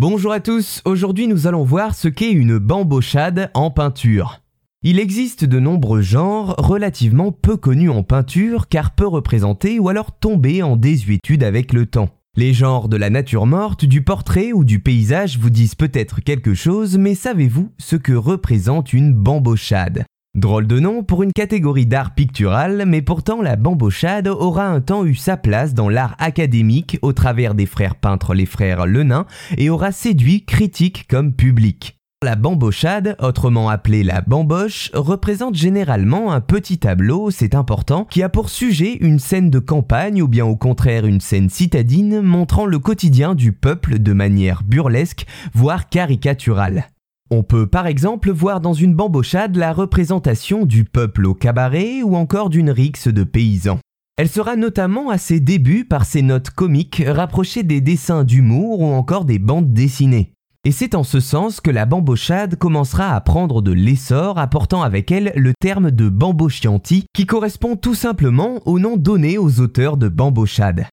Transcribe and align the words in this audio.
Bonjour 0.00 0.32
à 0.32 0.40
tous, 0.40 0.80
aujourd'hui 0.86 1.28
nous 1.28 1.46
allons 1.46 1.62
voir 1.62 1.94
ce 1.94 2.08
qu'est 2.08 2.32
une 2.32 2.56
bambochade 2.56 3.50
en 3.52 3.70
peinture. 3.70 4.40
Il 4.82 4.98
existe 4.98 5.44
de 5.44 5.60
nombreux 5.60 6.00
genres 6.00 6.54
relativement 6.56 7.32
peu 7.32 7.58
connus 7.58 7.90
en 7.90 8.02
peinture 8.02 8.68
car 8.68 8.92
peu 8.92 9.06
représentés 9.06 9.78
ou 9.78 9.90
alors 9.90 10.18
tombés 10.18 10.62
en 10.62 10.76
désuétude 10.76 11.44
avec 11.44 11.74
le 11.74 11.84
temps. 11.84 12.08
Les 12.34 12.54
genres 12.54 12.88
de 12.88 12.96
la 12.96 13.10
nature 13.10 13.44
morte, 13.44 13.84
du 13.84 14.00
portrait 14.00 14.54
ou 14.54 14.64
du 14.64 14.80
paysage 14.80 15.38
vous 15.38 15.50
disent 15.50 15.74
peut-être 15.74 16.22
quelque 16.22 16.54
chose, 16.54 16.96
mais 16.96 17.14
savez-vous 17.14 17.70
ce 17.76 17.96
que 17.96 18.14
représente 18.14 18.94
une 18.94 19.12
bambochade? 19.12 20.06
Drôle 20.36 20.68
de 20.68 20.78
nom 20.78 21.02
pour 21.02 21.24
une 21.24 21.32
catégorie 21.32 21.86
d'art 21.86 22.14
pictural, 22.14 22.84
mais 22.86 23.02
pourtant 23.02 23.42
la 23.42 23.56
bambochade 23.56 24.28
aura 24.28 24.68
un 24.68 24.80
temps 24.80 25.04
eu 25.04 25.16
sa 25.16 25.36
place 25.36 25.74
dans 25.74 25.88
l'art 25.88 26.14
académique 26.20 27.00
au 27.02 27.12
travers 27.12 27.56
des 27.56 27.66
frères 27.66 27.96
peintres 27.96 28.32
les 28.32 28.46
frères 28.46 28.86
Lenain 28.86 29.26
et 29.58 29.70
aura 29.70 29.90
séduit 29.90 30.44
critiques 30.44 31.08
comme 31.08 31.32
public. 31.32 31.98
La 32.22 32.36
bambochade, 32.36 33.16
autrement 33.18 33.70
appelée 33.70 34.04
la 34.04 34.20
bamboche, 34.20 34.92
représente 34.94 35.56
généralement 35.56 36.32
un 36.32 36.40
petit 36.40 36.78
tableau, 36.78 37.32
c'est 37.32 37.56
important, 37.56 38.04
qui 38.04 38.22
a 38.22 38.28
pour 38.28 38.50
sujet 38.50 38.98
une 39.00 39.18
scène 39.18 39.50
de 39.50 39.58
campagne 39.58 40.22
ou 40.22 40.28
bien 40.28 40.46
au 40.46 40.54
contraire 40.54 41.06
une 41.06 41.20
scène 41.20 41.48
citadine 41.48 42.20
montrant 42.20 42.66
le 42.66 42.78
quotidien 42.78 43.34
du 43.34 43.52
peuple 43.52 43.98
de 43.98 44.12
manière 44.12 44.62
burlesque, 44.62 45.26
voire 45.54 45.88
caricaturale. 45.88 46.86
On 47.32 47.44
peut 47.44 47.68
par 47.68 47.86
exemple 47.86 48.32
voir 48.32 48.60
dans 48.60 48.72
une 48.72 48.94
bambochade 48.94 49.54
la 49.54 49.72
représentation 49.72 50.66
du 50.66 50.84
peuple 50.84 51.26
au 51.26 51.34
cabaret 51.34 52.02
ou 52.02 52.16
encore 52.16 52.50
d'une 52.50 52.70
rixe 52.70 53.06
de 53.06 53.22
paysans. 53.22 53.78
Elle 54.16 54.28
sera 54.28 54.56
notamment 54.56 55.10
à 55.10 55.16
ses 55.16 55.38
débuts 55.38 55.84
par 55.84 56.06
ses 56.06 56.22
notes 56.22 56.50
comiques 56.50 57.04
rapprochées 57.06 57.62
des 57.62 57.80
dessins 57.80 58.24
d'humour 58.24 58.80
ou 58.80 58.92
encore 58.92 59.24
des 59.24 59.38
bandes 59.38 59.72
dessinées. 59.72 60.32
Et 60.64 60.72
c'est 60.72 60.96
en 60.96 61.04
ce 61.04 61.20
sens 61.20 61.60
que 61.60 61.70
la 61.70 61.86
bambochade 61.86 62.56
commencera 62.56 63.14
à 63.14 63.20
prendre 63.20 63.62
de 63.62 63.72
l'essor, 63.72 64.38
apportant 64.38 64.82
avec 64.82 65.12
elle 65.12 65.32
le 65.36 65.54
terme 65.58 65.92
de 65.92 66.08
bambochianti, 66.08 67.06
qui 67.14 67.26
correspond 67.26 67.76
tout 67.76 67.94
simplement 67.94 68.60
au 68.66 68.78
nom 68.80 68.96
donné 68.96 69.38
aux 69.38 69.60
auteurs 69.60 69.96
de 69.96 70.08
bambochade. 70.08 70.84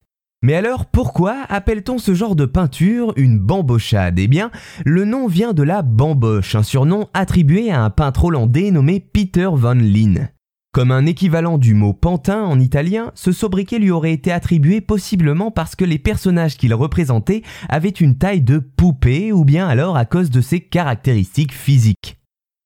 Mais 0.44 0.54
alors 0.54 0.86
pourquoi 0.86 1.36
appelle-t-on 1.50 1.98
ce 1.98 2.14
genre 2.14 2.36
de 2.36 2.46
peinture 2.46 3.12
une 3.16 3.40
bambochade? 3.40 4.20
Eh 4.20 4.28
bien, 4.28 4.52
le 4.86 5.04
nom 5.04 5.26
vient 5.28 5.54
de 5.54 5.64
la 5.64 5.82
bamboche, 5.82 6.54
un 6.54 6.62
surnom 6.62 7.08
attribué 7.16 7.72
à 7.72 7.84
un 7.84 7.90
peintre 7.90 8.26
hollandais 8.26 8.70
nommé 8.70 9.00
Peter 9.00 9.50
van 9.52 9.74
Lien. 9.74 10.30
Comme 10.74 10.92
un 10.92 11.08
équivalent 11.08 11.58
du 11.58 11.74
mot 11.74 11.94
pantin 11.94 12.44
en 12.44 12.60
italien, 12.60 13.12
ce 13.16 13.32
sobriquet 13.32 13.80
lui 13.80 13.90
aurait 13.90 14.14
été 14.14 14.32
attribué 14.32 14.80
possiblement 14.80 15.50
parce 15.50 15.76
que 15.76 15.86
les 15.86 15.98
personnages 15.98 16.56
qu'il 16.56 16.76
représentait 16.76 17.42
avaient 17.68 17.90
une 17.90 18.20
taille 18.20 18.42
de 18.42 18.60
poupée 18.60 19.32
ou 19.32 19.44
bien 19.44 19.68
alors 19.68 19.98
à 19.98 20.06
cause 20.06 20.30
de 20.30 20.42
ses 20.42 20.60
caractéristiques 20.60 21.54
physiques. 21.54 22.17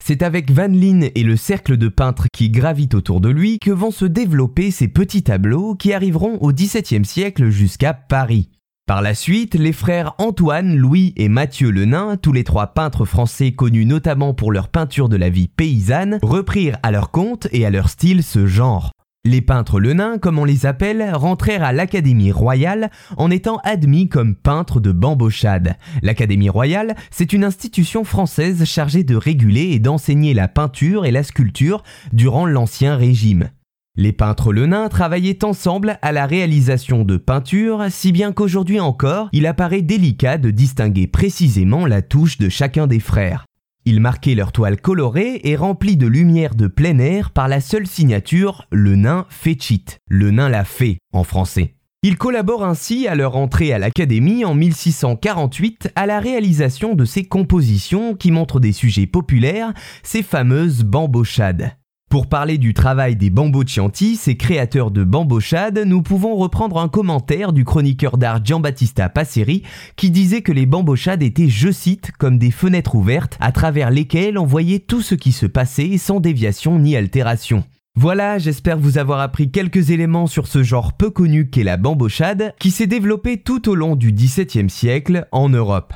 C'est 0.04 0.24
avec 0.24 0.52
Van 0.52 0.68
Lien 0.68 1.10
et 1.14 1.24
le 1.24 1.38
cercle 1.38 1.78
de 1.78 1.88
peintres 1.88 2.26
qui 2.34 2.50
gravitent 2.50 2.96
autour 2.96 3.22
de 3.22 3.30
lui 3.30 3.60
que 3.60 3.70
vont 3.70 3.92
se 3.92 4.06
développer 4.06 4.72
ces 4.72 4.88
petits 4.88 5.22
tableaux 5.22 5.76
qui 5.76 5.94
arriveront 5.94 6.40
au 6.42 6.52
XVIIe 6.52 7.06
siècle 7.06 7.50
jusqu'à 7.50 7.94
Paris. 7.94 8.50
Par 8.88 9.04
la 9.04 9.14
suite, 9.14 9.54
les 9.54 9.72
frères 9.72 10.16
Antoine, 10.18 10.76
Louis 10.76 11.14
et 11.18 11.30
Mathieu 11.30 11.70
le 11.70 11.86
Nain, 11.86 12.18
tous 12.18 12.34
les 12.34 12.44
trois 12.44 12.74
peintres 12.74 13.06
français 13.06 13.52
connus 13.52 13.86
notamment 13.86 14.34
pour 14.34 14.52
leur 14.52 14.70
peinture 14.70 15.08
de 15.08 15.18
la 15.18 15.30
vie 15.30 15.48
paysanne, 15.48 16.18
reprirent 16.24 16.78
à 16.82 16.92
leur 16.92 17.12
compte 17.12 17.48
et 17.52 17.66
à 17.66 17.70
leur 17.70 17.88
style 17.88 18.24
ce 18.24 18.48
genre. 18.48 18.92
Les 19.24 19.42
peintres 19.42 19.80
le 19.80 19.94
nain, 19.94 20.18
comme 20.18 20.40
on 20.40 20.46
les 20.46 20.66
appelle, 20.66 21.14
rentrèrent 21.14 21.64
à 21.64 21.74
l'Académie 21.74 22.32
royale 22.32 22.90
en 23.18 23.30
étant 23.30 23.58
admis 23.64 24.10
comme 24.10 24.34
peintres 24.34 24.80
de 24.80 24.92
bambochade. 24.92 25.78
L'Académie 26.02 26.50
royale, 26.50 26.96
c'est 27.12 27.32
une 27.32 27.44
institution 27.44 28.04
française 28.04 28.66
chargée 28.66 29.04
de 29.04 29.16
réguler 29.16 29.74
et 29.74 29.80
d'enseigner 29.80 30.34
la 30.34 30.48
peinture 30.48 31.06
et 31.06 31.12
la 31.12 31.22
sculpture 31.22 31.84
durant 32.14 32.48
l'Ancien 32.48 32.96
Régime. 32.96 33.52
Les 33.96 34.12
peintres 34.12 34.52
le 34.54 34.66
nain 34.66 34.90
travaillaient 34.90 35.46
ensemble 35.46 36.00
à 36.02 36.12
la 36.12 36.26
réalisation 36.26 37.04
de 37.04 37.18
peintures, 37.18 37.86
si 37.92 38.12
bien 38.12 38.32
qu'aujourd'hui 38.32 38.80
encore, 38.80 39.30
il 39.34 39.46
apparaît 39.46 39.84
délicat 39.84 40.40
de 40.40 40.50
distinguer 40.50 41.06
précisément 41.06 41.86
la 41.86 42.02
touche 42.02 42.40
de 42.40 42.50
chacun 42.50 42.88
des 42.88 43.00
frères. 43.00 43.46
Ils 43.86 44.00
marquaient 44.00 44.36
leur 44.36 44.52
toile 44.52 44.80
colorée 44.80 45.42
et 45.44 45.56
remplie 45.56 45.98
de 45.98 46.08
lumière 46.08 46.54
de 46.54 46.68
plein 46.68 47.00
air 47.00 47.32
par 47.32 47.48
la 47.48 47.62
seule 47.62 47.88
signature 47.88 48.68
Le 48.72 48.96
nain 48.96 49.26
féchit, 49.30 49.86
le 50.08 50.30
nain 50.32 50.50
l'a 50.50 50.66
fait 50.66 51.00
en 51.14 51.24
français. 51.24 51.76
Ils 52.04 52.18
collaborent 52.18 52.66
ainsi 52.66 53.08
à 53.08 53.16
leur 53.16 53.36
entrée 53.36 53.74
à 53.74 53.80
l'Académie 53.80 54.46
en 54.46 54.56
1648 54.56 55.92
à 55.96 56.06
la 56.06 56.20
réalisation 56.20 56.96
de 56.96 57.06
ces 57.06 57.26
compositions 57.26 58.16
qui 58.16 58.32
montrent 58.32 58.60
des 58.60 58.72
sujets 58.72 59.08
populaires, 59.08 59.74
ces 60.02 60.24
fameuses 60.24 60.84
bambochades. 60.84 61.76
Pour 62.12 62.28
parler 62.28 62.58
du 62.58 62.74
travail 62.74 63.16
des 63.16 63.30
Bamboccianti, 63.30 64.18
ces 64.18 64.36
créateurs 64.36 64.92
de 64.92 65.06
bambochade, 65.06 65.80
nous 65.86 66.02
pouvons 66.02 66.36
reprendre 66.36 66.78
un 66.78 66.90
commentaire 66.90 67.54
du 67.54 67.64
chroniqueur 67.64 68.18
d'art 68.18 68.44
Giambattista 68.44 69.08
Passeri 69.08 69.64
qui 69.96 70.12
disait 70.12 70.42
que 70.42 70.52
les 70.52 70.66
bambochades 70.66 71.24
étaient, 71.24 71.48
je 71.48 71.72
cite, 71.72 72.12
comme 72.20 72.38
des 72.38 72.52
fenêtres 72.52 72.96
ouvertes 72.96 73.38
à 73.40 73.54
travers 73.54 73.92
lesquelles 73.92 74.38
on 74.38 74.46
voyait 74.46 74.80
tout 74.80 75.02
ce 75.02 75.16
qui 75.16 75.32
se 75.32 75.46
passait 75.46 75.98
sans 75.98 76.20
déviation 76.20 76.80
ni 76.80 76.98
altération. 76.98 77.64
Voilà, 77.96 78.40
j'espère 78.40 78.78
vous 78.78 78.98
avoir 78.98 79.22
appris 79.22 79.50
quelques 79.50 79.90
éléments 79.90 80.28
sur 80.28 80.48
ce 80.48 80.64
genre 80.64 80.92
peu 80.92 81.12
connu 81.12 81.50
qu'est 81.50 81.64
la 81.64 81.78
bambochade, 81.78 82.54
qui 82.60 82.72
s'est 82.72 82.88
développé 82.88 83.38
tout 83.38 83.70
au 83.70 83.76
long 83.76 83.96
du 83.96 84.12
XVIIe 84.12 84.70
siècle 84.70 85.30
en 85.32 85.48
Europe. 85.48 85.94